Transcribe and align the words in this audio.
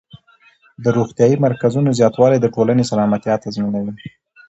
د 0.83 0.85
روغتیايي 0.97 1.37
مرکزونو 1.45 1.89
زیاتوالی 1.99 2.37
د 2.41 2.45
ټولنې 2.55 2.83
سلامتیا 2.91 3.35
تضمینوي. 3.43 3.93